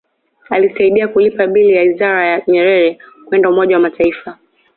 Alisaidia 0.49 1.07
kulipa 1.07 1.47
bili 1.47 1.73
ya 1.73 1.93
ziara 1.93 2.27
ya 2.27 2.43
Nyerere 2.47 2.97
kwenda 3.25 3.49
Umoja 3.49 3.75
wa 3.75 3.81
Mataifa 3.81 4.37